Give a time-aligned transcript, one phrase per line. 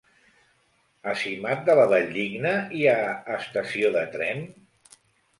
[1.09, 4.41] A Simat de la Valldigna hi ha estació de tren?